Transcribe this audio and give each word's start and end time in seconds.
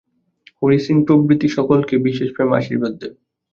হরি 0.57 0.79
সিং 0.85 0.97
প্রভৃতি 1.07 1.47
সকলকে 1.57 1.95
বিশেষ 2.05 2.29
প্রেম 2.35 2.49
আশীর্বাদ 2.59 2.93
দিবে। 2.93 3.15